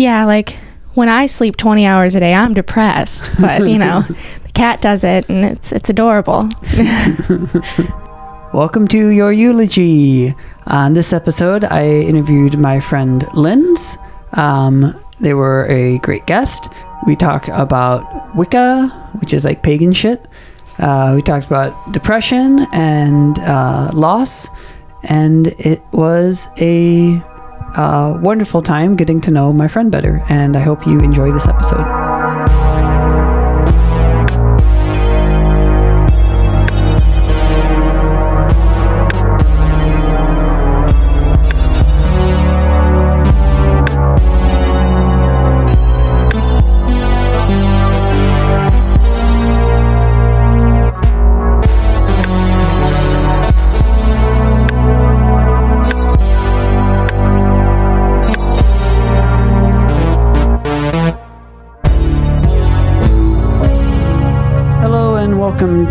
[0.00, 0.56] Yeah, like
[0.94, 3.28] when I sleep 20 hours a day, I'm depressed.
[3.38, 4.00] But, you know,
[4.44, 6.48] the cat does it and it's it's adorable.
[8.54, 10.34] Welcome to your eulogy.
[10.68, 13.98] On this episode, I interviewed my friend Linz.
[14.32, 16.70] Um, they were a great guest.
[17.06, 18.88] We talk about Wicca,
[19.20, 20.26] which is like pagan shit.
[20.78, 24.48] Uh, we talked about depression and uh, loss,
[25.02, 27.22] and it was a
[27.76, 30.22] uh, wonderful time getting to know my friend better.
[30.28, 32.09] And I hope you enjoy this episode.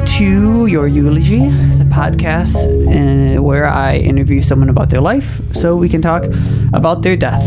[0.06, 2.56] To Your Eulogy, the podcast
[2.88, 6.24] uh, where I interview someone about their life so we can talk
[6.74, 7.44] about their death.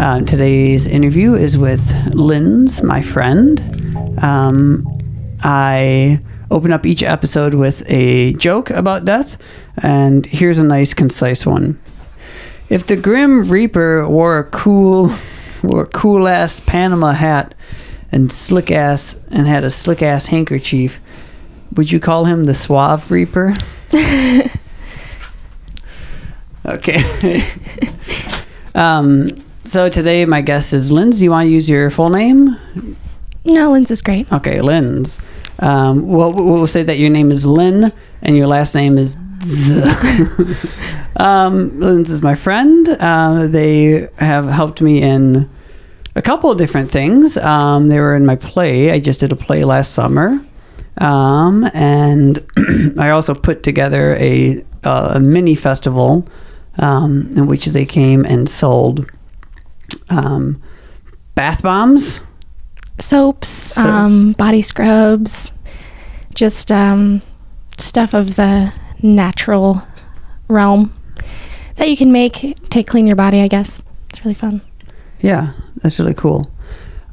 [0.00, 3.60] Um, today's interview is with Linz, my friend.
[4.22, 4.86] Um,
[5.42, 6.20] I
[6.50, 9.38] open up each episode with a joke about death,
[9.82, 11.80] and here's a nice, concise one.
[12.68, 15.14] If the Grim Reaper wore a cool,
[15.62, 17.54] wore a cool ass Panama hat
[18.10, 21.00] and slick ass and had a slick ass handkerchief,
[21.76, 23.54] would you call him the Suave Reaper?
[26.66, 27.42] okay.
[28.74, 29.28] um,
[29.64, 31.18] so today my guest is Linz.
[31.18, 32.56] Do you want to use your full name?
[33.44, 34.32] no, Linz is great.
[34.32, 35.20] Okay, Linz.
[35.58, 39.82] Um, well, we'll say that your name is Lynn and your last name is Z.
[41.16, 42.88] um, Linz is my friend.
[42.88, 45.48] Uh, they have helped me in
[46.14, 47.36] a couple of different things.
[47.36, 48.90] Um, they were in my play.
[48.90, 50.38] I just did a play last summer.
[50.98, 52.44] Um, and
[52.98, 56.26] I also put together a, a mini festival
[56.78, 59.10] um, in which they came and sold
[60.08, 60.62] um,
[61.34, 62.20] bath bombs.
[62.98, 65.52] Soaps, um, body scrubs,
[66.34, 67.20] just um,
[67.76, 68.72] stuff of the
[69.02, 69.82] natural
[70.48, 70.94] realm
[71.76, 73.82] that you can make to clean your body, I guess.
[74.08, 74.62] It's really fun.
[75.20, 76.50] Yeah, that's really cool.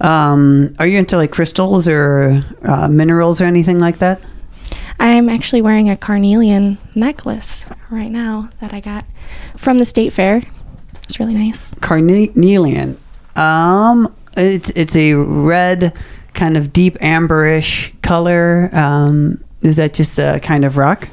[0.04, 4.22] Um, are you into like crystals or uh, minerals or anything like that?
[5.00, 9.06] I'm actually wearing a carnelian necklace right now that I got
[9.58, 10.44] from the state fair.
[11.04, 11.74] It's really nice.
[11.76, 12.98] Carnelian.
[13.36, 15.94] Um, it's it's a red,
[16.34, 18.70] kind of deep amberish color.
[18.74, 21.08] Um, is that just the kind of rock?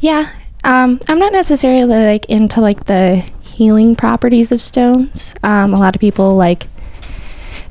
[0.00, 0.30] Yeah,
[0.64, 5.34] um, I'm not necessarily like into like the healing properties of stones.
[5.42, 6.66] Um, a lot of people like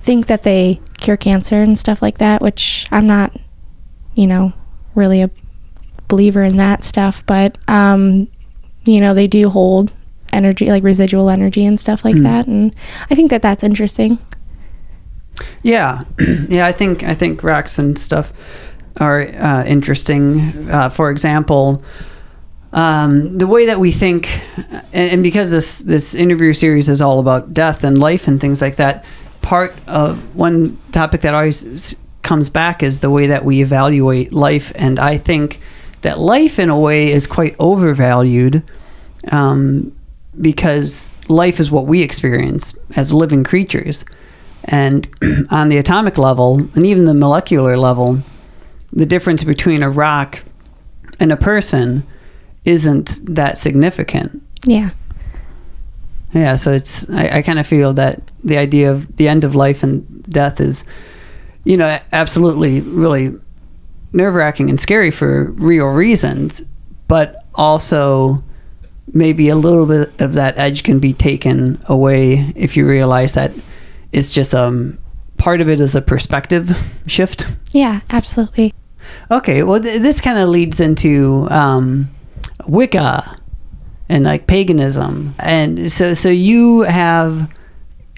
[0.01, 3.35] think that they cure cancer and stuff like that, which I'm not,
[4.15, 4.53] you know,
[4.95, 5.29] really a
[6.07, 7.25] believer in that stuff.
[7.25, 8.27] But um,
[8.85, 9.95] you know, they do hold
[10.33, 12.75] energy, like residual energy and stuff like that, and
[13.09, 14.17] I think that that's interesting.
[15.63, 16.03] Yeah,
[16.49, 16.65] yeah.
[16.65, 18.33] I think I think rocks and stuff
[18.99, 20.69] are uh, interesting.
[20.69, 21.83] Uh, for example,
[22.73, 24.29] um, the way that we think,
[24.93, 28.61] and, and because this this interview series is all about death and life and things
[28.61, 29.05] like that,
[29.41, 34.71] part of one topic that always comes back is the way that we evaluate life,
[34.75, 35.59] and I think
[36.01, 38.63] that life, in a way, is quite overvalued,
[39.31, 39.95] um,
[40.39, 44.05] because life is what we experience as living creatures.
[44.65, 45.07] And
[45.51, 48.21] on the atomic level, and even the molecular level,
[48.93, 50.43] the difference between a rock
[51.19, 52.03] and a person
[52.65, 54.41] isn't that significant.
[54.65, 54.91] Yeah.
[56.33, 59.55] Yeah, so it's I, I kind of feel that the idea of the end of
[59.55, 60.83] life and death is,
[61.63, 63.31] you know, absolutely really
[64.13, 66.61] nerve wracking and scary for real reasons,
[67.07, 68.43] but also
[69.13, 73.51] maybe a little bit of that edge can be taken away if you realize that
[74.13, 74.97] it's just um
[75.37, 76.77] part of it is a perspective
[77.07, 77.45] shift.
[77.71, 78.73] Yeah, absolutely.
[79.31, 82.09] Okay, well, th- this kind of leads into um,
[82.67, 83.37] Wicca
[84.11, 87.49] and like paganism, and so so you have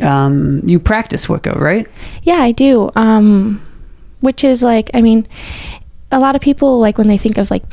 [0.01, 1.87] um, you practice Wicca, right?
[2.23, 2.89] Yeah, I do.
[2.95, 3.61] Um,
[4.21, 5.27] which is like, I mean,
[6.11, 7.63] a lot of people like when they think of like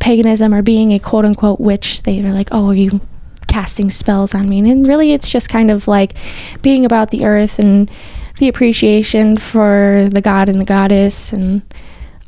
[0.00, 3.00] paganism or being a quote unquote witch, they are like, "Oh, are you
[3.48, 6.12] casting spells on me?" And really, it's just kind of like
[6.60, 7.90] being about the earth and
[8.38, 11.62] the appreciation for the god and the goddess, and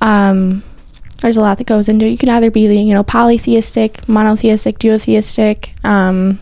[0.01, 0.63] um,
[1.23, 2.11] there's a lot that goes into it.
[2.11, 5.71] You can either be, you know, polytheistic, monotheistic, duotheistic.
[5.85, 6.39] Um,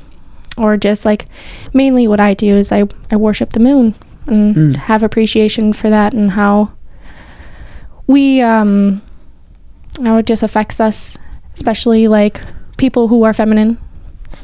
[0.58, 1.26] or just like
[1.75, 3.94] mainly what I do is I, I worship the moon
[4.26, 4.76] and Mm.
[4.76, 6.73] have appreciation for that and how
[8.06, 9.02] we um
[10.02, 11.17] how it just affects us,
[11.55, 12.40] especially like
[12.76, 13.78] people who are feminine.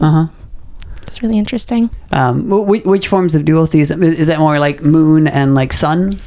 [0.00, 0.26] Uh huh.
[1.02, 1.90] It's really interesting.
[2.10, 5.72] Um, wh- which forms of dual theism is is that more like moon and like
[5.72, 6.18] sun?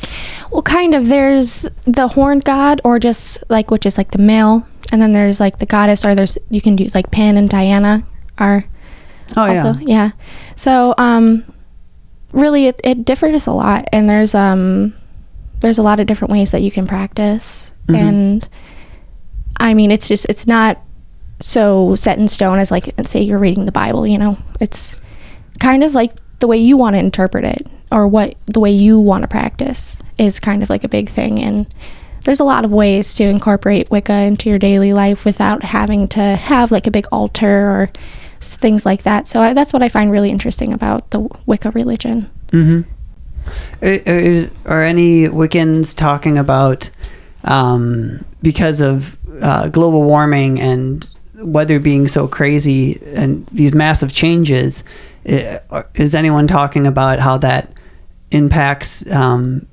[0.51, 1.07] Well, kind of.
[1.07, 5.39] There's the horned god, or just like which is like the male, and then there's
[5.39, 8.04] like the goddess, or there's you can do like Pan and Diana
[8.38, 8.66] are
[9.36, 9.88] Oh also yeah.
[9.88, 10.10] yeah.
[10.56, 11.44] So um,
[12.31, 14.94] really, it, it differs a lot, and there's um,
[15.62, 17.95] there's a lot of different ways that you can practice, Mhm.
[17.95, 18.50] and
[19.57, 20.80] I mean, it's just it's not
[21.39, 24.07] so set in stone as like say you're reading the Bible.
[24.07, 24.95] You know, it's
[25.59, 28.99] kind of like the way you want to interpret it, or what the way you
[28.99, 31.65] want to practice is kind of like a big thing, and
[32.23, 36.21] there's a lot of ways to incorporate Wicca into your daily life without having to
[36.21, 37.89] have like a big altar or
[38.41, 39.27] things like that.
[39.27, 42.29] So I, that's what I find really interesting about the Wicca religion.
[42.47, 42.89] Mm-hmm.
[43.83, 46.89] Are, are any Wiccans talking about
[47.43, 51.07] um, because of uh, global warming and
[51.45, 54.83] weather being so crazy and these massive changes?
[55.25, 57.80] Is anyone talking about how that
[58.31, 59.68] impacts um,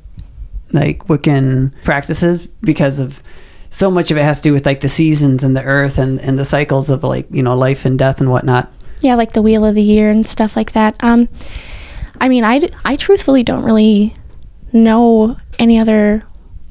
[0.73, 3.23] like Wiccan practices because of
[3.71, 6.21] so much of it has to do with like the seasons and the earth and,
[6.21, 8.71] and the cycles of like you know life and death and whatnot.
[9.01, 10.95] Yeah, like the Wheel of the Year and stuff like that.
[11.01, 11.29] Um,
[12.21, 14.15] I mean, I, I truthfully don't really
[14.73, 16.23] know any other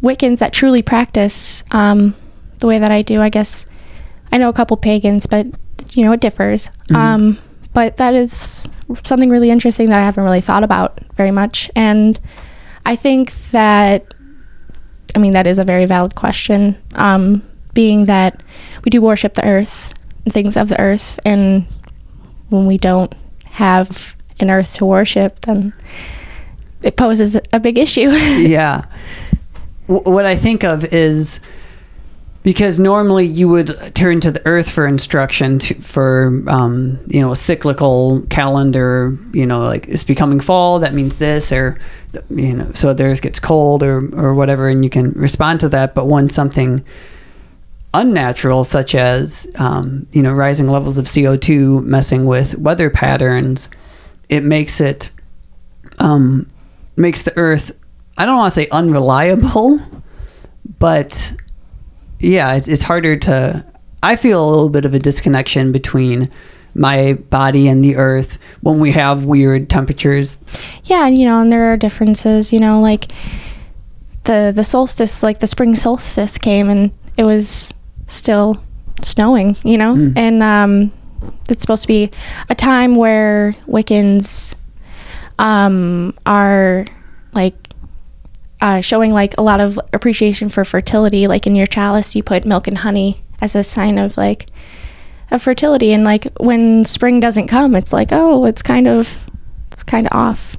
[0.01, 2.15] Wiccans that truly practice um,
[2.59, 3.21] the way that I do.
[3.21, 3.65] I guess
[4.31, 5.47] I know a couple pagans, but
[5.93, 6.69] you know it differs.
[6.89, 6.95] Mhm.
[6.95, 7.37] Um,
[7.73, 8.67] but that is
[9.05, 12.19] something really interesting that I haven't really thought about very much, and
[12.85, 14.13] I think that
[15.15, 16.75] I mean that is a very valid question.
[16.95, 17.43] Um,
[17.73, 18.41] being that
[18.83, 19.93] we do worship the earth,
[20.25, 21.65] and things of the earth, and
[22.49, 23.13] when we don't
[23.45, 25.73] have an earth to worship, then
[26.83, 28.09] it poses a big issue.
[28.09, 28.83] yeah.
[29.87, 31.39] W- what I think of is
[32.43, 37.31] because normally you would turn to the earth for instruction to, for um, you know
[37.31, 41.79] a cyclical calendar you know like it's becoming fall that means this or
[42.29, 45.69] you know so the earth gets cold or or whatever and you can respond to
[45.69, 45.93] that.
[45.93, 46.83] But when something
[47.93, 53.69] unnatural such as um, you know rising levels of CO2 messing with weather patterns
[54.29, 55.11] it makes it
[55.99, 56.49] um,
[56.95, 57.71] makes the earth
[58.17, 59.79] i don't want to say unreliable
[60.79, 61.33] but
[62.21, 63.65] yeah it's, it's harder to
[64.03, 66.29] i feel a little bit of a disconnection between
[66.73, 70.37] my body and the earth when we have weird temperatures
[70.85, 72.53] yeah, and you know, and there are differences.
[72.53, 73.11] You know, like
[74.23, 77.73] the the solstice, like the spring solstice came, and it was
[78.07, 78.63] still
[79.01, 79.57] snowing.
[79.65, 80.13] You know, Mm.
[80.17, 80.91] and um,
[81.49, 82.09] it's supposed to be
[82.49, 84.55] a time where Wiccans
[85.39, 86.85] um, are
[87.33, 87.60] like
[88.61, 91.27] uh, showing like a lot of appreciation for fertility.
[91.27, 94.47] Like in your chalice, you put milk and honey as a sign of like
[95.31, 95.91] of fertility.
[95.91, 99.29] And like when spring doesn't come, it's like oh, it's kind of
[99.71, 100.57] it's kind of off.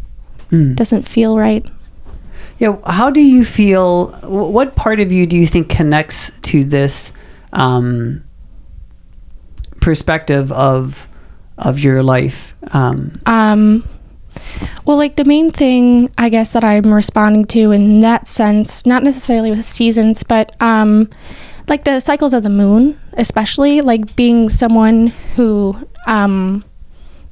[0.51, 0.77] Mm.
[0.77, 1.65] Doesn't feel right.
[2.59, 4.13] Yeah, how do you feel?
[4.23, 7.13] What part of you do you think connects to this
[7.53, 8.23] um,
[9.81, 11.09] perspective of
[11.59, 12.55] of your life?
[12.73, 13.89] Um, Um,
[14.85, 19.03] well, like the main thing I guess that I'm responding to in that sense, not
[19.03, 21.09] necessarily with seasons, but um,
[21.69, 25.77] like the cycles of the moon, especially like being someone who,
[26.07, 26.65] um,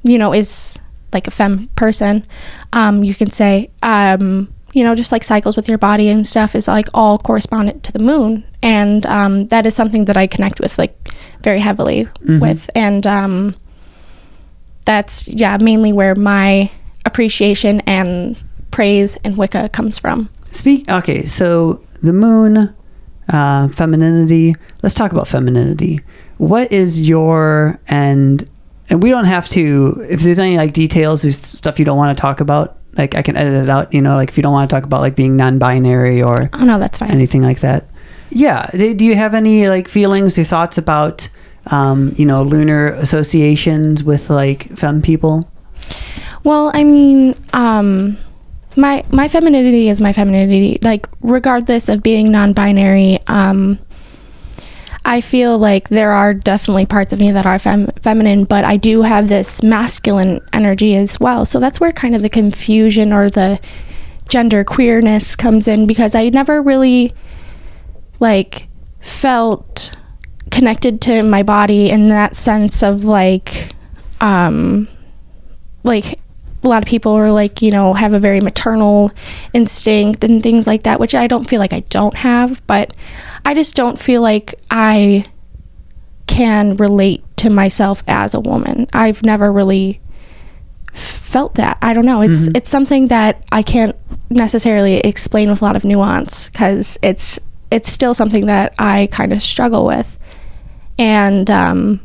[0.03, 0.79] you know, is
[1.13, 2.25] like a femme person.
[2.73, 6.55] Um, you can say, um, you know, just like cycles with your body and stuff
[6.55, 10.61] is like all correspondent to the moon, and um, that is something that I connect
[10.61, 10.95] with like
[11.43, 12.39] very heavily Mhm.
[12.39, 13.55] with, and um,
[14.85, 16.71] that's yeah mainly where my
[17.11, 18.41] appreciation and
[18.71, 20.29] praise in Wicca comes from.
[20.51, 20.89] Speak.
[20.89, 22.73] Okay, so the moon,
[23.29, 24.55] uh, femininity.
[24.81, 25.99] Let's talk about femininity.
[26.37, 28.49] What is your and
[28.89, 30.05] and we don't have to.
[30.09, 33.21] If there's any like details or stuff you don't want to talk about, like I
[33.21, 33.93] can edit it out.
[33.93, 36.63] You know, like if you don't want to talk about like being non-binary or Oh
[36.65, 37.11] no, that's fine.
[37.11, 37.87] anything like that.
[38.31, 38.69] Yeah.
[38.71, 41.29] Do do you have any like feelings or thoughts about
[41.67, 45.47] um, you know lunar associations with like femme people?
[46.43, 48.17] Well, I mean, um,
[48.75, 50.79] my my femininity is my femininity.
[50.81, 53.79] Like, regardless of being non-binary, um,
[55.03, 58.77] I feel like there are definitely parts of me that are fem- feminine, but I
[58.77, 61.45] do have this masculine energy as well.
[61.45, 63.59] So that's where kind of the confusion or the
[64.29, 67.13] gender queerness comes in because I never really
[68.19, 68.67] like
[69.01, 69.93] felt
[70.51, 73.73] connected to my body in that sense of like
[74.19, 74.87] um
[75.83, 76.19] like
[76.63, 79.11] a lot of people are like, you know, have a very maternal
[79.53, 82.93] instinct and things like that, which I don't feel like I don't have, but
[83.43, 85.25] I just don't feel like I
[86.27, 88.87] can relate to myself as a woman.
[88.93, 89.99] I've never really
[90.93, 91.77] felt that.
[91.81, 92.21] I don't know.
[92.21, 93.95] It's it's something that I can't
[94.29, 97.39] necessarily explain with a lot of nuance cuz it's
[97.71, 100.17] it's still something that I kind of struggle with.
[100.99, 102.01] And um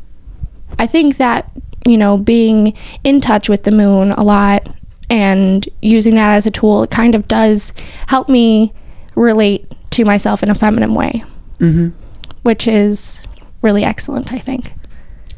[0.79, 1.49] I think that,
[1.87, 4.67] you know, being in touch with the moon a lot
[5.09, 7.71] and using that as a tool it kind of does
[8.07, 8.73] help me
[9.15, 11.23] relate to myself in a feminine way,
[11.59, 11.89] hmm
[12.43, 13.23] which is
[13.61, 14.71] really excellent, I think.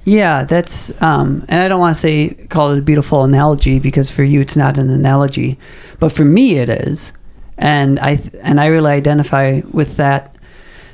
[0.03, 4.11] Yeah, that's um, and I don't want to say call it a beautiful analogy because
[4.11, 5.57] for you it's not an analogy,
[5.99, 7.11] but for me it is,
[7.57, 10.35] and I and I really identify with that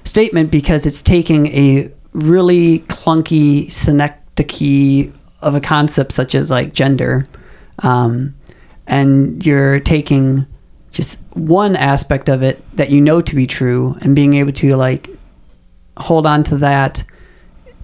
[0.05, 7.25] statement because it's taking a really clunky synecdoche of a concept such as like gender,
[7.79, 8.35] um,
[8.87, 10.45] and you're taking
[10.91, 14.75] just one aspect of it that you know to be true and being able to
[14.75, 15.09] like
[15.97, 17.03] hold on to that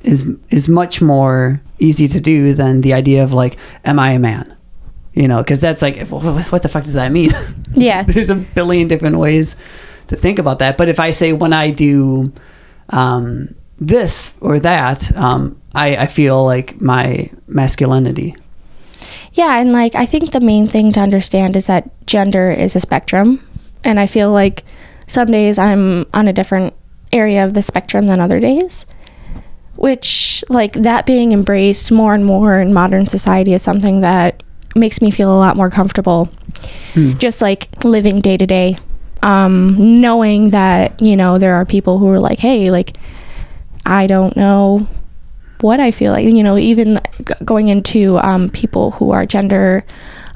[0.02, 4.20] is is much more easy to do than the idea of like, am I a
[4.20, 4.56] man?
[5.14, 7.32] You know, because that's like, what the fuck does that mean?
[7.74, 8.04] Yeah.
[8.04, 9.56] There's a billion different ways
[10.08, 10.78] to think about that.
[10.78, 12.34] But if I say when I do
[12.90, 18.36] um, this or that, um, I, I feel like my masculinity.
[19.34, 22.80] Yeah, and like I think the main thing to understand is that gender is a
[22.80, 23.46] spectrum,
[23.84, 24.64] and I feel like
[25.08, 26.74] some days I'm on a different
[27.12, 28.86] area of the spectrum than other days.
[29.76, 34.44] Which like that being embraced more and more in modern society is something that
[34.76, 36.30] makes me feel a lot more comfortable
[37.18, 38.78] just like living day to day
[39.22, 42.96] um knowing that you know there are people who are like hey like
[43.86, 44.88] I don't know
[45.62, 46.26] what I feel like.
[46.26, 47.00] You know, even
[47.44, 49.86] going into um, people who are gender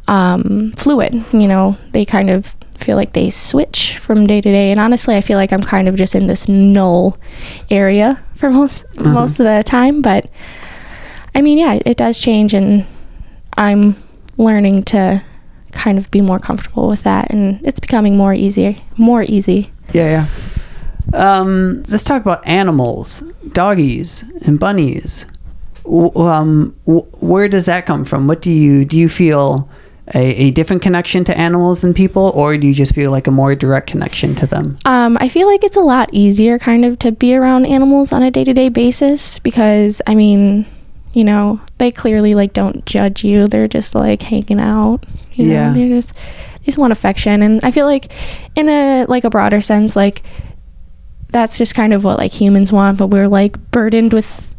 [0.08, 4.72] um, fluid, you know, they kind of feel like they switch from day to day.
[4.72, 7.18] And honestly, I feel like I'm kind of just in this null
[7.70, 10.02] area for most most of the time.
[10.02, 10.30] But
[11.34, 12.86] I mean, yeah, it does change, and
[13.58, 13.96] I'm
[14.38, 15.22] learning to
[15.72, 19.72] kind of be more comfortable with that, and it's becoming more easier, more easy.
[19.94, 20.28] Yeah, yeah.
[21.16, 25.26] Um, let's talk about animals, doggies and bunnies.
[25.84, 28.28] W- Um, w- where does that come from?
[28.28, 28.98] What do you do?
[28.98, 29.70] You feel
[30.14, 33.32] a, a different connection to animals than people, or do you just feel like a
[33.32, 34.78] more direct connection to them?
[34.86, 38.22] Um, I feel like it's a lot easier kind of to be around animals on
[38.24, 40.66] a day to day basis because, I mean,
[41.14, 43.48] you know, they clearly like don't judge you.
[43.48, 45.06] They're just like hanging out.
[45.34, 45.70] You Yeah.
[45.70, 48.12] know, they're just they just want affection, and I feel like
[48.56, 50.24] in a like a broader sense, like
[51.36, 54.50] that's just kind of what like humans want, but we're like burdened with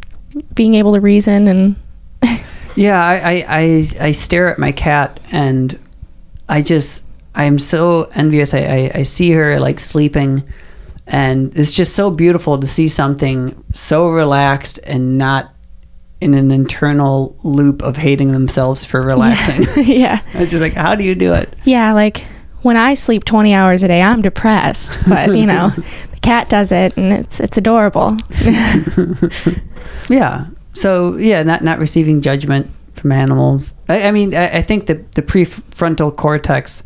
[0.55, 1.77] being able to reason and
[2.77, 5.79] Yeah, I, I, I, I stare at my cat and
[6.51, 7.03] I just
[7.35, 8.53] I'm so envious.
[8.53, 10.45] I, I, I see her like sleeping
[11.07, 15.55] and it's just so beautiful to see something so relaxed and not
[16.21, 19.67] in an internal loop of hating themselves for relaxing.
[19.83, 20.21] yeah.
[20.35, 21.57] It's just like, how do you do it?
[21.65, 22.23] Yeah, like
[22.61, 25.73] when I sleep 20 hours a day, I'm depressed, but you know,
[26.27, 28.17] cat does it and it's it's adorable.
[30.09, 30.47] Yeah.
[30.75, 33.75] So yeah, not not receiving judgment from animals.
[33.89, 36.83] I, I mean, I, I think the the prefrontal cortex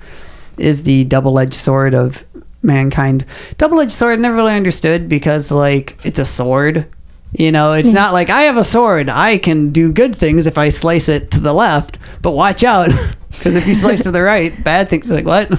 [0.59, 2.25] is the double edged sword of
[2.63, 3.25] mankind.
[3.59, 6.87] Double edged sword, I never really understood because like it's a sword.
[7.33, 9.09] You know, it's not like I have a sword.
[9.09, 12.89] I can do good things if I slice it to the left, but watch out
[13.29, 15.11] because if you slice to the right, bad things.
[15.11, 15.53] Like what?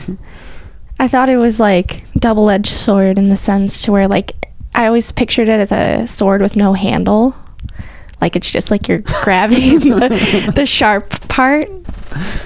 [0.99, 5.11] I thought it was like double-edged sword in the sense to where like I always
[5.11, 7.35] pictured it as a sword with no handle.
[8.21, 11.69] Like it's just like you're grabbing the, the sharp part.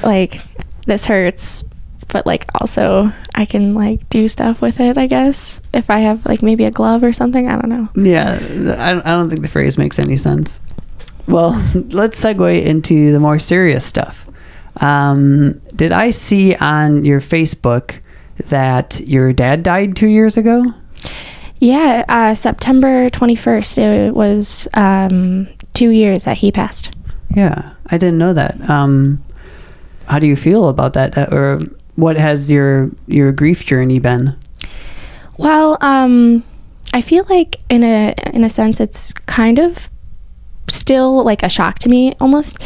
[0.04, 0.42] Like
[0.88, 1.64] this hurts,
[2.08, 5.62] but like also I can like do stuff with it, I guess.
[5.74, 7.90] If I have like maybe a glove or something, I don't know.
[7.96, 8.40] Yeah,
[8.80, 10.60] I, I don't think the phrase makes any sense.
[11.28, 11.52] Well,
[11.90, 14.28] let's segue into the more serious stuff.
[14.78, 18.00] Um, did I see on your Facebook
[18.50, 20.74] that your dad died two years ago?
[21.60, 26.94] Yeah, uh, September 21st, it was um, two years that he passed.
[27.36, 28.70] Yeah, I didn't know that.
[28.70, 29.24] Um,
[30.08, 31.18] how do you feel about that?
[31.18, 31.62] Uh, or
[31.96, 34.36] what has your your grief journey been?
[35.38, 36.44] Well, um,
[36.94, 39.90] I feel like in a in a sense it's kind of
[40.70, 42.60] still like a shock to me almost.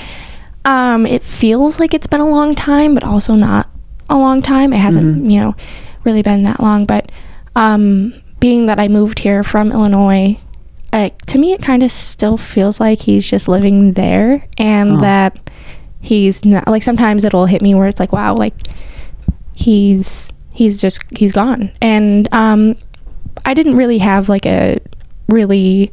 [0.65, 3.69] Um, it feels like it's been a long time, but also not
[4.09, 4.73] a long time.
[4.73, 5.55] It hasn't, you know,
[6.03, 6.85] really been that long.
[6.85, 7.11] But
[7.55, 10.39] um, being that I moved here from Illinois,
[10.91, 15.01] uh, to me it kind of still feels like he's just living there, and Oh.
[15.01, 15.37] that
[16.01, 18.53] he's not like sometimes it'll hit me where it's like wow like
[19.53, 22.73] he's he's just he's gone and um
[23.43, 24.79] i didn't really have like a
[25.27, 25.91] really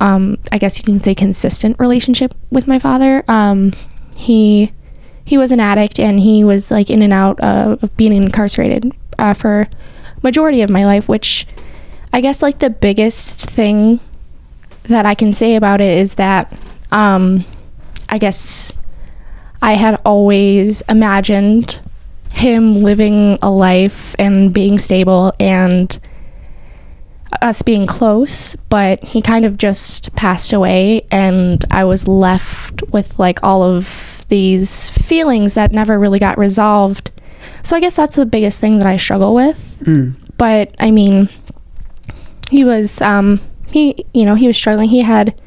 [0.00, 3.72] um i guess you can say consistent relationship with my father um
[4.16, 4.72] he
[5.24, 8.92] he was an addict and he was like in and out uh, of being incarcerated
[9.18, 9.68] uh, for
[10.22, 11.46] majority of my life which
[12.12, 14.00] i guess like the biggest thing
[14.84, 16.52] that i can say about it is that
[16.90, 17.44] um
[18.08, 18.72] i guess
[19.62, 21.80] i had always imagined
[22.30, 25.98] him living a life and being stable and
[27.42, 33.18] us being close, but he kind of just passed away, and I was left with
[33.18, 37.10] like all of these feelings that never really got resolved.
[37.62, 39.78] So I guess that's the biggest thing that I struggle with.
[39.82, 40.16] Mm.
[40.36, 41.28] But I mean,
[42.50, 44.88] he was um he you know he was struggling.
[44.88, 45.38] He had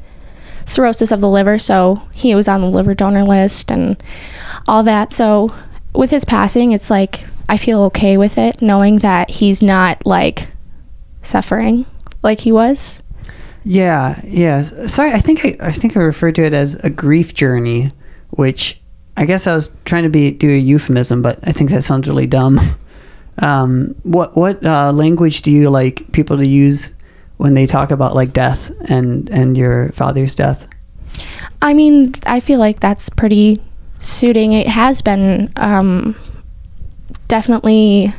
[0.64, 4.02] cirrhosis of the liver, so he was on the liver donor list and
[4.66, 5.12] all that.
[5.12, 5.54] So
[5.94, 10.48] with his passing, it's like I feel okay with it, knowing that he's not like
[11.22, 11.86] suffering
[12.22, 13.02] like he was.
[13.64, 14.62] Yeah, yeah.
[14.62, 17.92] Sorry, I think I, I think I referred to it as a grief journey,
[18.38, 18.80] which
[19.16, 22.08] I guess I was trying to be do a euphemism, but I think that sounds
[22.08, 22.60] really dumb.
[23.40, 26.90] Um, what what uh, language do you like people to use
[27.36, 30.66] when they talk about like death and and your father's death?
[31.62, 33.62] I mean, I feel like that's pretty
[34.00, 34.54] suiting.
[34.54, 36.16] It has been um,
[37.28, 38.12] definitely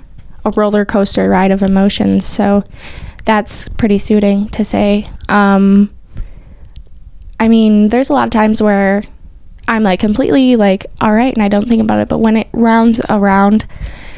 [0.45, 2.25] a roller coaster ride of emotions.
[2.25, 2.63] So
[3.25, 5.09] that's pretty suiting to say.
[5.27, 5.93] Um,
[7.41, 9.03] I mean, there's a lot of times where
[9.69, 12.09] I'm like completely like, all right, and I don't think about it.
[12.09, 13.67] But when it rounds around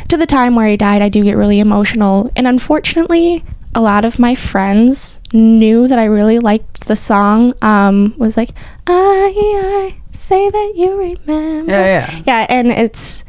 [0.08, 2.32] to the time where he died, I do get really emotional.
[2.38, 3.44] And unfortunately,
[3.76, 7.54] a lot of my friends knew that I really liked the song.
[7.62, 8.52] Um, was like,
[8.88, 11.70] I, I say that you remember.
[11.70, 12.22] Yeah, yeah.
[12.26, 13.26] Yeah, and it's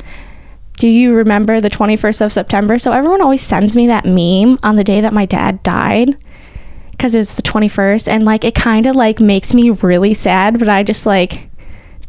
[0.76, 2.78] do you remember the 21st of September?
[2.78, 6.16] So everyone always sends me that meme on the day that my dad died
[6.92, 10.58] because it was the 21st and like it kind of like makes me really sad,
[10.58, 11.48] but I just like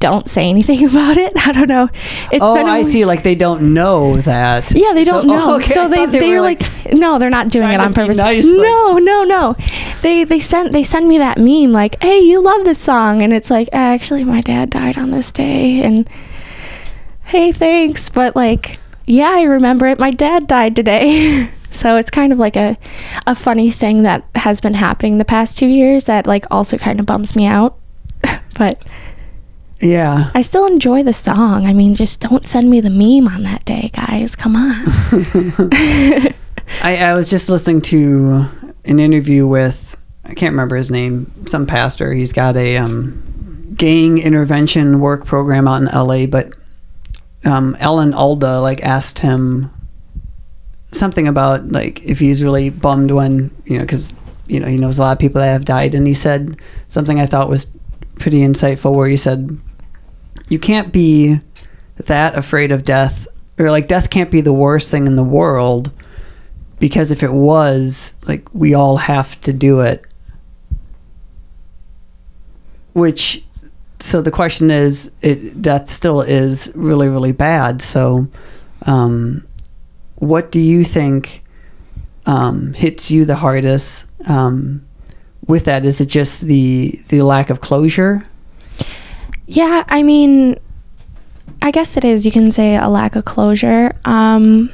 [0.04, 1.32] don't say anything about it.
[1.48, 1.88] I don't know.
[2.32, 3.06] It's oh, been a I see.
[3.06, 4.72] Like they don't know that.
[4.76, 5.52] Yeah, they don't So- know.
[5.52, 6.62] oh, okay, So they, they they're were, like,
[6.94, 8.18] no, they're not doing it on purpose.
[8.18, 9.56] nice, like- no, no, no.
[10.02, 13.32] They they sent they send me that meme like, hey, you love this song, and
[13.34, 16.08] it's like, actually, my dad died on this day, and
[17.26, 20.00] hey, thanks, but like, yeah, I remember it.
[20.00, 21.50] My dad died today.
[21.74, 22.78] So it's kind of like a,
[23.26, 27.00] a funny thing that has been happening the past two years that like also kind
[27.00, 27.80] of bums me out.
[28.56, 28.80] but
[29.84, 30.32] Yeah.
[30.34, 31.66] I still enjoy the song.
[31.66, 34.36] I mean, just don't send me the meme on that day, guys.
[34.36, 34.86] Come on.
[36.82, 38.46] I, I was just listening to
[38.86, 42.14] an interview with I can't remember his name, some pastor.
[42.14, 46.54] He's got a um, gang intervention work program out in LA, but
[47.44, 49.70] um, Alan Alda like asked him
[50.94, 54.14] something about like if he's really bummed when you know because
[54.48, 57.20] you know he knows a lot of people that have died, and he said something
[57.20, 57.68] I thought was
[58.16, 59.60] pretty insightful, where he said
[60.54, 61.40] you can't be
[61.98, 63.28] that afraid of death
[63.60, 65.92] or like death can't be the worst thing in the world
[66.80, 70.06] because if it was like we all have to do it.
[72.94, 73.44] Which
[74.00, 77.82] so the question is it death still is really really bad.
[77.82, 78.28] So
[78.84, 79.46] um
[80.18, 81.44] what do you think
[82.28, 84.06] um hits you the hardest?
[84.28, 84.86] Um
[85.48, 88.24] with that is it just the the lack of closure
[89.54, 90.60] Yeah, I mean,
[91.62, 92.26] I guess it is.
[92.26, 93.96] You can say a lack of closure.
[94.04, 94.72] Um,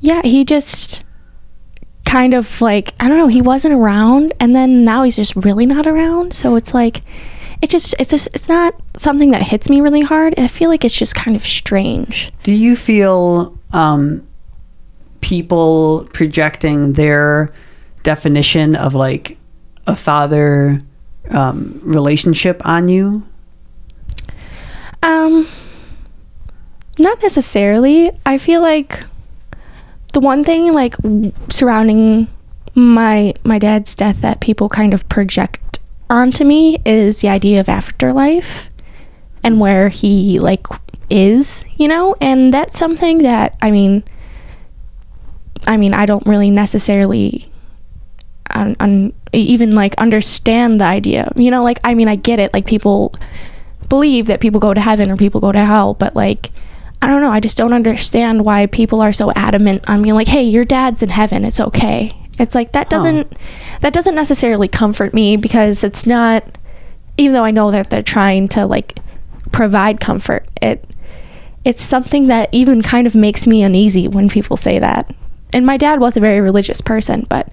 [0.00, 1.04] yeah, he just
[2.04, 3.28] kind of like I don't know.
[3.28, 6.34] He wasn't around, and then now he's just really not around.
[6.34, 7.02] So it's like
[7.62, 10.34] it just it's just it's not something that hits me really hard.
[10.36, 12.32] I feel like it's just kind of strange.
[12.42, 14.26] Do you feel um,
[15.20, 17.52] people projecting their
[18.02, 19.38] definition of like
[19.86, 20.82] a father
[21.30, 23.22] um, relationship on you?
[25.02, 25.48] Um,
[26.98, 28.10] not necessarily.
[28.26, 29.04] I feel like
[30.12, 30.94] the one thing like
[31.48, 32.28] surrounding
[32.74, 37.68] my my dad's death that people kind of project onto me is the idea of
[37.68, 38.68] afterlife
[39.42, 40.66] and where he like
[41.10, 42.16] is, you know?
[42.20, 44.04] And that's something that I mean
[45.66, 47.50] I mean, I don't really necessarily
[48.50, 51.32] un, un, even like understand the idea.
[51.36, 52.52] You know, like I mean, I get it.
[52.52, 53.14] Like people
[53.88, 56.50] believe that people go to heaven or people go to hell, but like
[57.00, 60.28] I don't know, I just don't understand why people are so adamant on being like,
[60.28, 61.44] "Hey, your dad's in heaven.
[61.44, 63.36] It's okay." It's like that doesn't
[63.80, 66.44] that doesn't necessarily comfort me because it's not
[67.16, 68.98] even though I know that they're trying to like
[69.52, 70.48] provide comfort.
[70.62, 70.84] It
[71.64, 75.12] it's something that even kind of makes me uneasy when people say that.
[75.52, 77.52] And my dad was a very religious person, but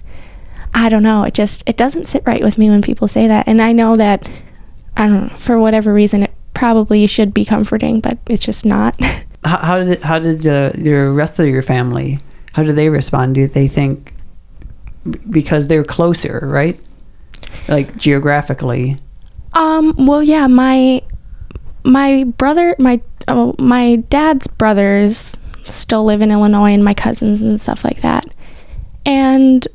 [0.76, 3.48] I don't know, it just it doesn't sit right with me when people say that.
[3.48, 4.28] And I know that
[4.96, 8.98] I don't know, for whatever reason it probably should be comforting, but it's just not.
[9.44, 12.18] How, how did how did uh, your rest of your family?
[12.52, 13.36] How did they respond?
[13.36, 14.12] Do they think
[15.30, 16.80] because they're closer, right?
[17.68, 18.96] Like geographically.
[19.52, 19.94] Um.
[19.98, 20.48] Well, yeah.
[20.48, 21.00] My
[21.84, 25.36] my brother, my oh, my dad's brothers
[25.66, 28.26] still live in Illinois, and my cousins and stuff like that.
[29.04, 29.68] And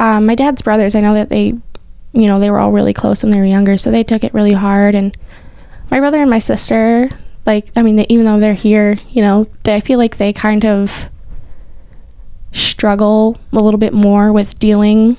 [0.00, 1.48] um, my dad's brothers, I know that they,
[2.12, 4.32] you know, they were all really close when they were younger, so they took it
[4.32, 4.94] really hard.
[4.94, 5.14] And
[5.90, 7.10] my brother and my sister,
[7.44, 10.32] like, I mean, they, even though they're here, you know, they, I feel like they
[10.32, 11.10] kind of
[12.52, 15.18] struggle a little bit more with dealing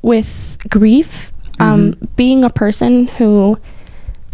[0.00, 1.30] with grief.
[1.60, 3.58] Um, being a person who,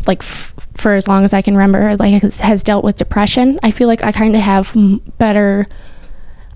[0.06, 3.58] like, f- for as long as I can remember, like, has, has dealt with depression,
[3.62, 5.68] I feel like I kind of have m- better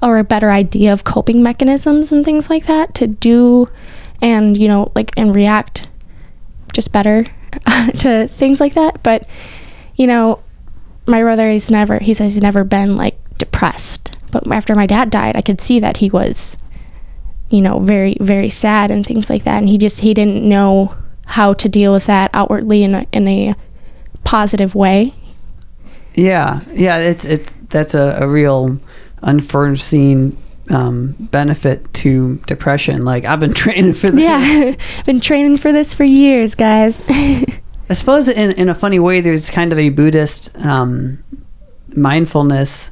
[0.04, 3.68] or a better idea of coping mechanisms and things like that to do
[4.20, 5.88] and, you know, like, and react
[6.72, 7.24] just better
[7.98, 9.02] to things like that.
[9.02, 9.26] But,
[9.96, 10.40] you know,
[11.06, 14.16] my brother, he's never, he says he's never been like depressed.
[14.30, 16.58] But after my dad died, I could see that he was,
[17.48, 19.58] you know, very, very sad and things like that.
[19.58, 23.26] And he just, he didn't know how to deal with that outwardly in a, in
[23.26, 23.54] a
[24.22, 25.14] positive way.
[26.14, 28.78] Yeah, yeah, it's it's that's a, a real
[29.24, 30.36] unforeseen
[30.70, 33.04] um, benefit to depression.
[33.04, 34.20] Like I've been training for this.
[34.20, 34.74] Yeah.
[35.06, 37.02] Been training for this for years, guys.
[37.08, 41.22] I suppose in in a funny way, there's kind of a Buddhist um,
[41.94, 42.90] mindfulness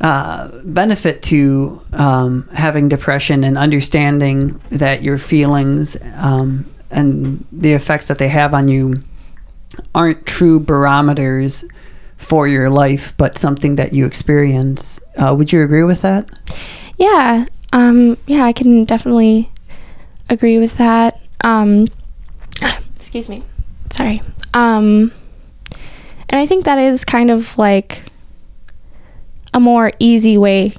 [0.00, 8.08] uh, benefit to um, having depression and understanding that your feelings um, and the effects
[8.08, 9.02] that they have on you
[9.94, 11.64] aren't true barometers
[12.24, 15.00] for your life, but something that you experience.
[15.16, 16.28] Uh, would you agree with that?
[16.96, 19.50] Yeah, um, yeah, I can definitely
[20.30, 21.20] agree with that.
[21.42, 21.86] Um,
[22.96, 23.42] excuse me,
[23.90, 24.22] sorry.
[24.54, 25.12] Um,
[26.30, 28.02] and I think that is kind of like
[29.52, 30.74] a more easy way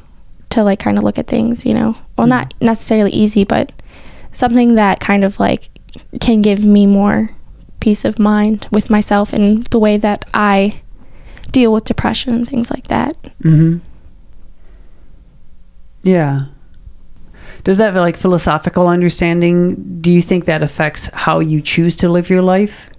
[0.50, 1.96] to like kind of look at things, you know.
[2.18, 3.72] Well, not necessarily easy, but
[4.32, 5.70] something that kind of like
[6.20, 7.30] can give me more
[7.80, 10.82] peace of mind with myself and the way that I
[11.56, 13.16] deal with depression and things like that.
[13.42, 13.78] Mm-hmm.
[16.04, 16.48] Yeah.
[17.64, 20.02] Does that like philosophical understanding?
[20.02, 22.90] Do you think that affects how you choose to live your life?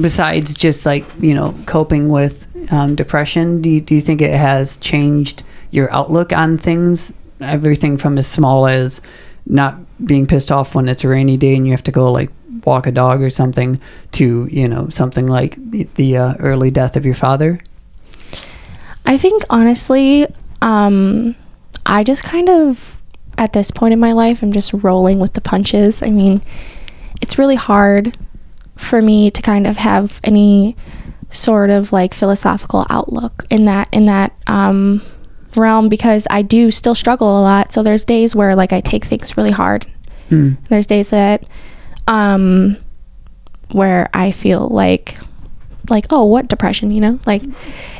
[0.00, 4.36] Besides just like you know coping with um, depression, do you, do you think it
[4.36, 7.12] has changed your outlook on things?
[7.40, 9.00] Everything from as small as
[9.46, 12.30] not being pissed off when it's a rainy day and you have to go like
[12.64, 13.80] walk a dog or something
[14.12, 17.60] to you know something like the, the uh, early death of your father.
[19.06, 20.26] I think honestly,
[20.62, 21.34] um,
[21.86, 23.00] I just kind of,
[23.38, 26.02] at this point in my life, I'm just rolling with the punches.
[26.02, 26.42] I mean,
[27.20, 28.16] it's really hard
[28.76, 30.76] for me to kind of have any
[31.30, 35.02] sort of like philosophical outlook in that in that um,
[35.54, 37.72] realm because I do still struggle a lot.
[37.72, 39.86] So there's days where like I take things really hard.
[40.28, 40.52] Hmm.
[40.68, 41.48] There's days that
[42.06, 42.76] um,
[43.72, 45.18] where I feel like
[45.90, 47.18] like oh what depression you know?
[47.26, 47.42] Like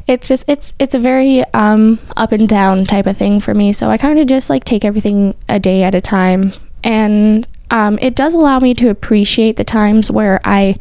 [0.06, 3.72] it's just it's it's a very um up and down type of thing for me.
[3.72, 6.52] So i kind of just like take everything a day at a time.
[6.84, 10.76] And um it does allow me to appreciate the times where i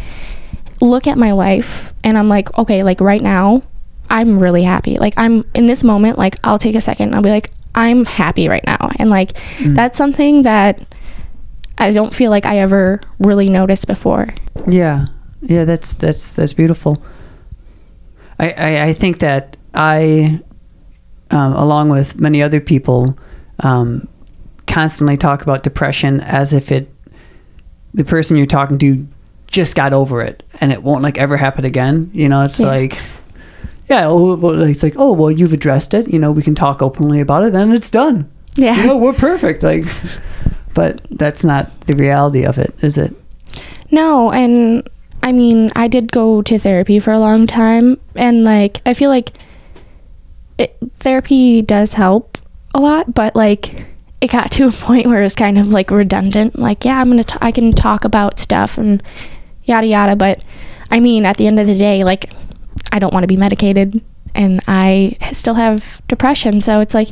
[0.81, 3.63] look at my life and i'm like okay like right now
[4.09, 4.97] i'm really happy.
[4.97, 8.49] Like i'm in this moment like i'll take a second i'll be like i'm happy
[8.49, 8.91] right now.
[8.97, 10.81] And like that's something that
[11.79, 14.27] i don't feel like i ever really noticed before
[14.67, 15.07] Yeah,
[15.41, 17.01] yeah, that's that's that's beautiful.
[18.37, 20.41] I I, I think that I,
[21.31, 23.17] um, along with many other people,
[23.63, 24.07] um,
[24.67, 26.89] constantly talk about depression as if it,
[27.93, 29.07] the person you're talking to,
[29.47, 32.11] just got over it and it won't like ever happen again.
[32.13, 32.67] You know, it's Yeah.
[32.67, 32.99] like.
[33.89, 34.07] Yeah,
[34.69, 36.13] it's like, oh, well, you've addressed it.
[36.13, 37.53] You know, we can talk openly about it.
[37.53, 38.29] Then it's done.
[38.55, 39.63] yeah You know, we're perfect.
[39.63, 39.83] Like,
[40.73, 43.15] but that's not the reality of it, is it?
[43.91, 44.87] No, and
[45.21, 49.09] I mean, I did go to therapy for a long time, and like, I feel
[49.09, 49.33] like
[50.57, 52.37] it, therapy does help
[52.73, 53.87] a lot, but like,
[54.21, 56.57] it got to a point where it was kind of like redundant.
[56.57, 59.01] Like, yeah, I'm gonna, t- I can talk about stuff and
[59.63, 60.41] yada yada, but
[60.91, 62.31] I mean, at the end of the day, like,
[62.91, 64.01] I don't want to be medicated,
[64.35, 67.09] and I still have depression, so it's like,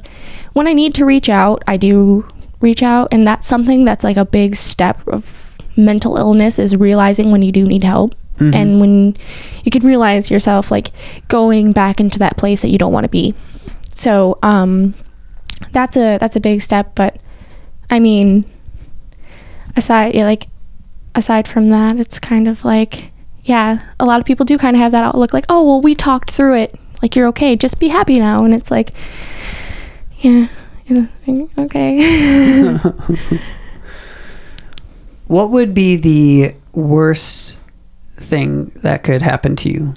[0.54, 2.28] when I need to reach out, I do
[2.62, 7.30] reach out, and that's something that's like a big step of mental illness is realizing
[7.32, 8.56] when you do need help Mhm.
[8.56, 9.16] and when
[9.64, 10.92] you can realize yourself like
[11.28, 13.34] going back into that place that you don't want to be.
[13.94, 14.94] So um
[15.72, 17.18] that's a that's a big step but
[17.90, 18.46] i mean
[19.76, 20.48] aside yeah, like
[21.16, 23.12] aside from that it's kind of like
[23.44, 25.96] yeah a lot of people do kind of have that outlook like oh well we
[25.96, 26.76] talked through it.
[27.02, 27.56] Like you're okay.
[27.56, 28.44] Just be happy now.
[28.44, 28.92] And it's like
[30.22, 30.48] yeah
[31.58, 32.78] okay
[35.28, 37.60] what would be the worst
[38.18, 39.94] thing that could happen to you?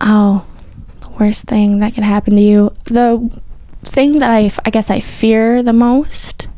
[0.00, 0.44] Oh,
[1.00, 2.74] the worst thing that could happen to you.
[2.84, 3.40] The
[3.82, 6.48] thing that I, I guess I fear the most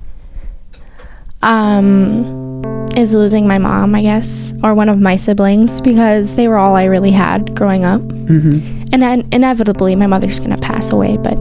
[1.43, 2.56] um,
[2.97, 6.75] is losing my mom, I guess, or one of my siblings because they were all
[6.75, 8.01] I really had growing up.
[8.01, 8.85] Mm-hmm.
[8.93, 11.19] And then inevitably, my mother's going to pass away.
[11.19, 11.37] But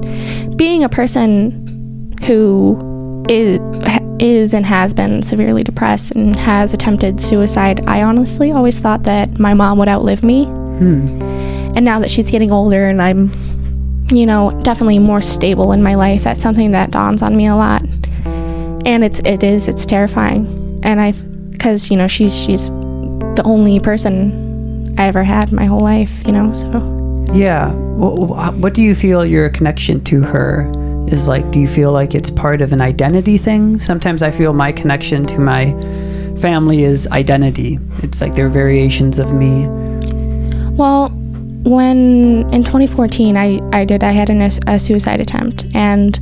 [0.57, 3.59] being a person who is,
[4.19, 9.39] is and has been severely depressed and has attempted suicide, I honestly always thought that
[9.39, 10.45] my mom would outlive me.
[10.45, 11.21] Hmm.
[11.75, 13.31] And now that she's getting older and I'm,
[14.11, 17.55] you know, definitely more stable in my life, that's something that dawns on me a
[17.55, 17.81] lot.
[18.85, 20.81] And it's it is it's terrifying.
[20.83, 21.13] And I,
[21.65, 26.23] because you know she's she's the only person I ever had my whole life.
[26.23, 26.69] You know, so
[27.34, 27.73] Yeah.
[27.73, 30.71] What, what do you feel your connection to her
[31.08, 31.49] is like?
[31.49, 33.80] Do you feel like it's part of an identity thing?
[33.80, 35.71] Sometimes I feel my connection to my
[36.39, 37.80] family is identity.
[38.04, 39.65] It's like they're variations of me.
[40.78, 41.10] Well,
[41.63, 46.21] when in 2014 I, I did I had an, a suicide attempt and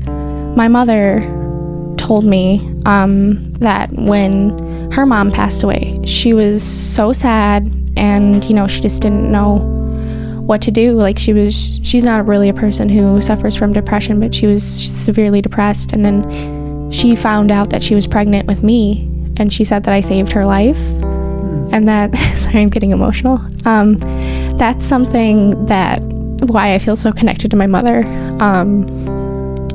[0.55, 1.19] my mother
[1.97, 5.97] told me um, that when her mom passed away.
[6.05, 9.57] She was so sad and you know she just didn't know
[10.45, 10.93] what to do.
[10.93, 14.63] Like she was she's not really a person who suffers from depression but she was
[14.63, 15.93] severely depressed.
[15.93, 19.93] And then she found out that she was pregnant with me and she said that
[19.93, 20.79] I saved her life.
[21.73, 23.41] And that sorry i'm getting emotional.
[23.67, 23.97] Um,
[24.57, 26.01] that's something that
[26.43, 28.03] why i feel so connected to my mother.
[28.39, 28.85] Um,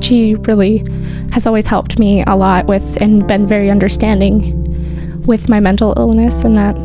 [0.01, 0.85] she really
[1.33, 4.55] has always helped me a lot with and been very understanding
[5.29, 6.75] with my mental illness and that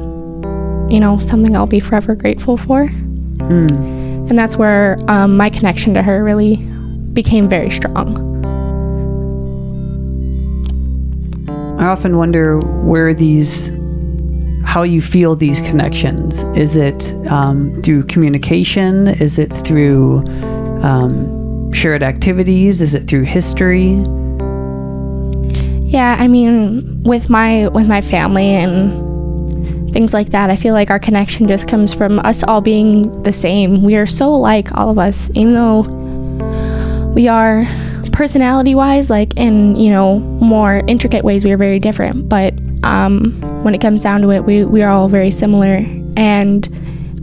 [0.92, 3.66] you know something i'll be forever grateful for Hmm.
[4.28, 6.56] and that's where um, my connection to her really
[7.12, 8.32] became very strong
[11.78, 13.70] I often wonder where these,
[14.64, 16.44] how you feel these connections.
[16.56, 19.08] Is it um, through communication?
[19.08, 20.24] Is it through
[20.82, 22.80] um, shared activities?
[22.80, 23.96] Is it through history?
[25.94, 30.90] Yeah, I mean, with my with my family and things like that, I feel like
[30.90, 33.84] our connection just comes from us all being the same.
[33.84, 35.82] We are so alike, all of us, even though
[37.14, 37.64] we are
[38.10, 42.28] personality-wise, like in you know more intricate ways, we are very different.
[42.28, 46.68] But um, when it comes down to it, we we are all very similar, and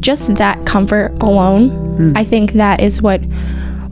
[0.02, 3.22] just that comfort alone, I think that is what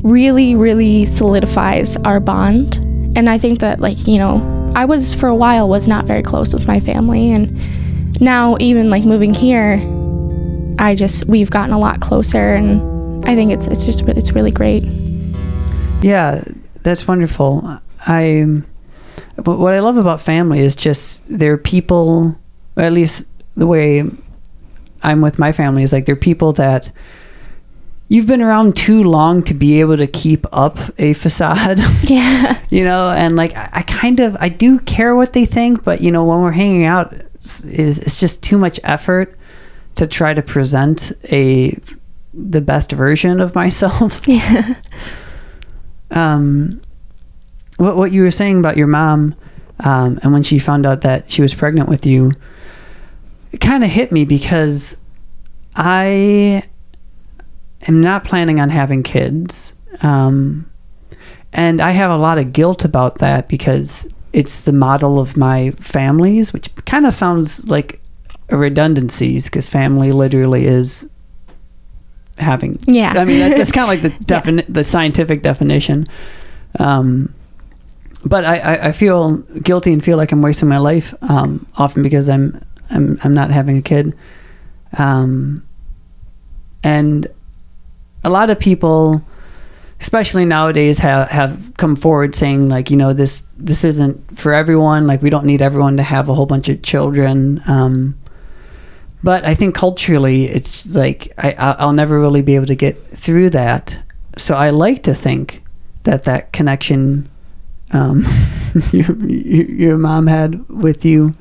[0.04, 2.78] really, really solidifies our bond.
[3.18, 6.24] And I think that, like, you know, I was for a while was not very
[6.24, 9.80] close with my family, and now even like moving here,
[10.80, 14.52] I just we've gotten a lot closer, and I think it's it's just it's really
[14.52, 14.84] great.
[16.02, 16.44] Yeah,
[16.84, 17.80] that's wonderful.
[18.08, 18.62] I,
[19.44, 22.38] what I love about family is just they're people,
[22.78, 24.04] at least the way
[25.04, 26.92] I'm with my family is like they're people that
[28.10, 31.80] you've been around too long to be able to keep up a facade.
[32.04, 35.84] Yeah, you know and like I, I kind of i do care what they think
[35.84, 37.14] but you know when we're hanging out
[37.66, 39.38] is it's just too much effort
[39.96, 41.78] to try to present a
[42.34, 44.22] the best version of myself.
[44.28, 44.76] Yeah,
[46.12, 46.82] um
[47.78, 49.36] what what you were saying about your mom
[49.82, 52.32] um and when she found out that she was pregnant with you
[53.52, 54.96] it kind of hit me because
[55.76, 56.64] i
[57.88, 60.70] am not planning on having kids um
[61.54, 65.72] and I have a lot of guilt about that because it's the model of my
[65.72, 68.00] families, which kind of sounds like
[68.50, 71.10] a redundancies because family literally is
[72.38, 72.80] having.
[72.86, 73.14] yeah.
[73.18, 76.06] I mean, that, that's kind of like the defini- the scientific definition.
[76.80, 77.34] Um,
[78.26, 82.04] but I, I, I feel guilty and feel like I'm wasting my life um, often
[82.04, 84.16] because I'm I'm I'm not having a kid.
[84.98, 85.66] Um,
[86.84, 87.28] and
[88.24, 89.24] a lot of people
[90.02, 95.08] especially nowadays have have come forward saying like you know this this isn't for everyone.
[95.08, 97.62] Like we don't need everyone to have a whole bunch of children.
[97.68, 98.18] Um
[99.22, 103.50] but i think culturally it's like i i'll never really be able to get through
[103.50, 103.98] that.
[104.38, 105.62] So i like to think
[106.04, 107.30] that that connection
[107.92, 108.24] um
[108.92, 111.34] you, you, your mom had with you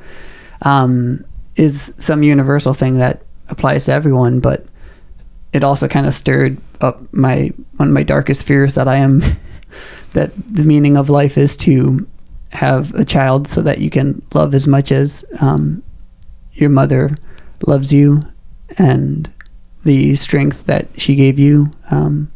[0.63, 4.65] um is some universal thing that applies to everyone, but
[5.53, 9.23] it also kind of stirred up my one of my darkest fears that I am
[10.13, 12.07] that the meaning of life is to
[12.51, 15.83] have a child so that you can love as much as um,
[16.53, 17.17] your mother
[17.67, 18.23] loves you
[18.79, 19.31] and
[19.85, 22.31] the strength that she gave you um,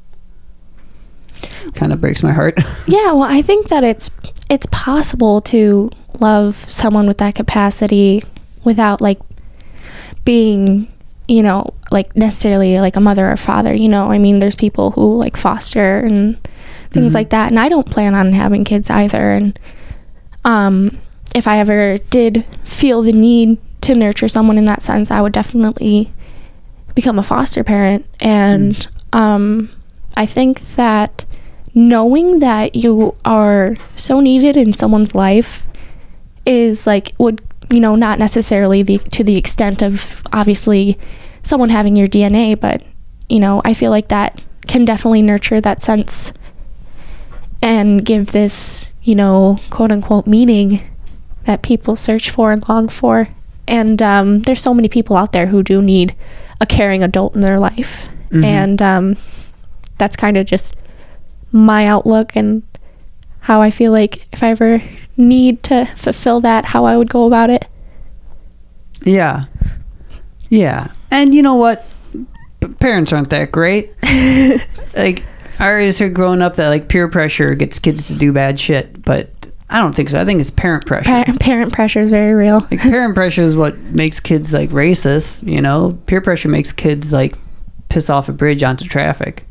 [1.75, 2.59] kind of breaks my heart.
[2.87, 4.11] Yeah, well, I think that it's
[4.51, 5.89] it's possible to
[6.21, 8.23] love someone with that capacity
[8.65, 9.19] without like
[10.25, 10.92] being,
[11.33, 14.11] you know, like necessarily like a mother or father, you know.
[14.11, 16.37] I mean, there's people who like foster and
[16.91, 17.15] things Mhm.
[17.15, 19.59] like that, and I don't plan on having kids either and
[20.45, 20.99] um
[21.35, 25.33] if I ever did feel the need to nurture someone in that sense, I would
[25.33, 26.13] definitely
[26.95, 29.71] become a foster parent and um
[30.15, 31.25] I think that
[31.75, 35.65] knowing that you are so needed in someone's life
[36.45, 37.41] is like would
[37.73, 40.99] you know not necessarily the to the extent of obviously
[41.43, 42.83] someone having your DNA but
[43.29, 46.33] you know I feel like that can definitely nurture that sense
[47.61, 50.81] and give this you know quote unquote meaning
[51.45, 53.29] that people search for and long for
[53.67, 56.15] and um, there's so many people out there who do need
[56.61, 58.45] a caring adult in their life Mhm.
[58.45, 59.17] and um,
[59.99, 60.75] that's kind of just
[61.51, 62.63] my outlook and
[63.41, 64.83] how I feel like if I ever
[65.23, 67.67] need to fulfill that, how I would go about it.
[69.05, 69.45] Yeah.
[70.49, 70.93] Yeah.
[71.11, 71.85] And you know what?
[72.61, 73.91] P- parents aren't that great.
[74.95, 75.25] like,
[75.59, 79.05] I always heard growing up that like peer pressure gets kids to do bad shit,
[79.05, 79.31] but
[79.71, 80.21] I don't think so.
[80.21, 81.11] I think it's parent pressure.
[81.11, 82.61] Pa- parent pressure is very real.
[82.71, 85.99] like parent pressure is what makes kids like racist, you know?
[86.07, 87.37] Peer pressure makes kids like
[87.89, 89.47] piss off a bridge onto traffic.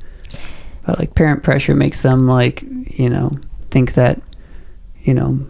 [0.85, 3.37] But like parent pressure makes them like, you know,
[3.69, 4.21] think that,
[5.01, 5.45] you know,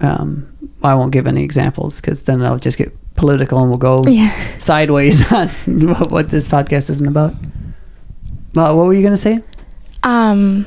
[0.00, 0.46] um,
[0.82, 4.32] I won't give any examples because then I'll just get political and we'll go Yeah.
[4.58, 7.34] sideways on what, what this podcast isn't about.
[8.54, 9.42] Well, what were you gonna say?
[10.02, 10.66] Um,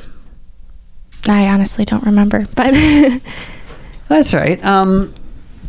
[1.27, 2.73] I honestly don't remember, but
[4.07, 4.63] That's right.
[4.65, 5.13] Um,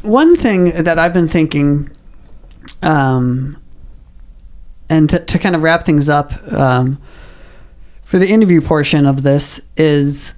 [0.03, 1.91] one thing that I've been thinking,
[2.83, 3.57] um,
[4.89, 6.99] and to, to kind of wrap things up um,
[8.05, 10.35] for the interview portion of this is,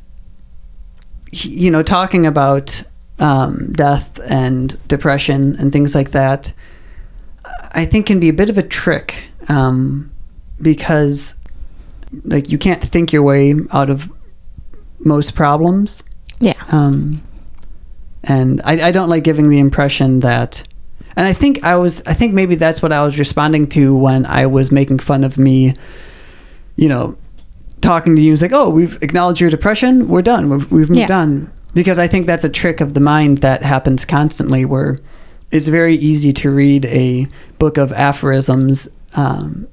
[1.30, 2.82] you know, talking about
[3.22, 6.52] um, death and depression and things like that.
[7.74, 10.10] I think can be a bit of a trick um,
[10.60, 11.34] because,
[12.24, 14.10] like, you can't think your way out of
[14.98, 16.02] most problems.
[16.40, 17.22] yeah, Um,
[18.24, 20.62] and I, I don't like giving the impression that,
[21.16, 24.26] and I think I was, I think maybe that's what I was responding to when
[24.26, 25.74] I was making fun of me,
[26.76, 27.16] you know,
[27.80, 28.32] talking to you.
[28.32, 30.08] It's like, oh, we've acknowledged your depression.
[30.08, 30.48] We're done.
[30.50, 31.18] We've, we've moved Yeah.
[31.20, 31.52] on.
[31.74, 35.00] Because I think that's a trick of the mind that happens constantly where
[35.50, 37.26] it's very easy to read a
[37.58, 39.66] book of aphorisms um,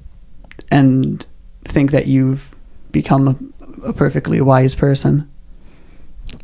[0.70, 1.26] and
[1.64, 2.54] think that you've
[2.90, 3.28] become
[3.82, 5.30] a, a perfectly wise person.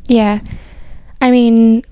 [0.07, 0.39] yeah.
[1.21, 1.83] I mean,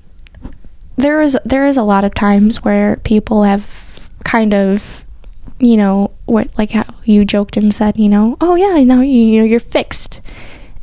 [0.98, 5.04] there is there is a lot of times where people have kind of,
[5.60, 9.22] you know, what like how you joked and said, you know, oh yeah, now you,
[9.22, 10.22] you know you're fixed,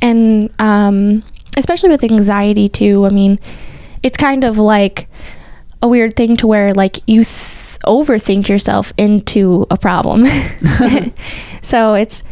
[0.01, 1.23] and um,
[1.57, 3.05] especially with anxiety too.
[3.05, 3.39] I mean,
[4.01, 5.07] it's kind of like
[5.81, 10.25] a weird thing to where like you th- overthink yourself into a problem.
[11.61, 12.23] so it's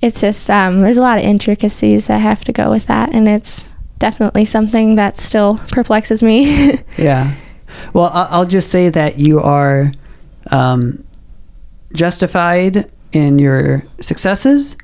[0.00, 3.28] it's just um, there's a lot of intricacies that have to go with that, and
[3.28, 6.80] it's definitely something that still perplexes me.
[6.98, 7.34] Yeah.
[7.94, 9.92] Well, I'll just say that you are
[10.50, 11.04] um,
[11.94, 14.76] justified in your successes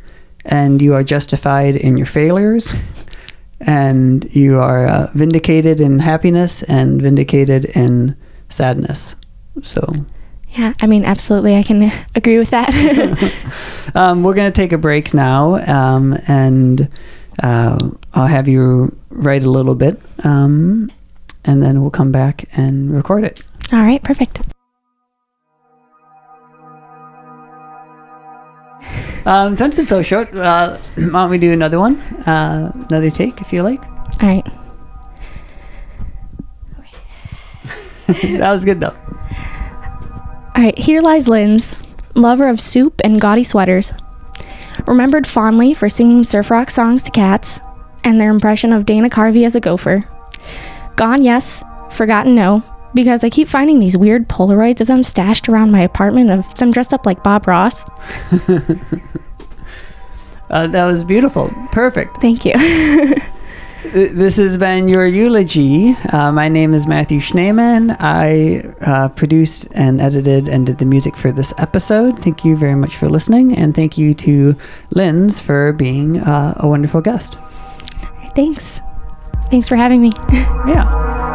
[0.44, 2.72] and you are justified in your failures
[3.60, 8.16] and you are uh, vindicated in happiness and vindicated in
[8.48, 9.16] sadness.
[9.62, 9.94] So
[10.50, 12.72] yeah, I mean, absolutely, I can agree with that.
[13.94, 16.88] um, we're going to take a break now um, and
[17.42, 20.90] uh, I'll have you write a little bit um,
[21.44, 23.42] and then we'll come back and record it.
[23.72, 24.40] All right, perfect.
[29.28, 32.00] Um, since it's so short, uh, why don't we do another one?
[32.26, 33.84] Uh, another take, if you like.
[34.22, 34.44] All right.
[38.38, 38.96] that was good, though.
[40.56, 41.76] All right, here lies Linz,
[42.14, 43.92] lover of soup and gaudy sweaters.
[44.86, 47.60] Remembered fondly for singing surf rock songs to cats
[48.04, 50.04] and their impression of Dana Carvey as a gopher.
[50.96, 51.62] Gone, yes.
[51.90, 52.62] Forgotten, no.
[52.94, 56.70] Because I keep finding these weird Polaroids of them stashed around my apartment of them
[56.70, 57.84] dressed up like Bob Ross.
[60.50, 61.52] Uh, that was beautiful.
[61.72, 62.20] Perfect.
[62.20, 62.54] Thank you.
[63.92, 65.90] this has been your eulogy.
[66.10, 67.94] Uh, my name is Matthew Schneeman.
[68.00, 72.18] I uh, produced and edited and did the music for this episode.
[72.18, 74.56] Thank you very much for listening, and thank you to
[74.90, 77.38] Linz for being uh, a wonderful guest.
[78.34, 78.80] Thanks.
[79.50, 80.12] Thanks for having me.
[80.66, 81.27] Yeah.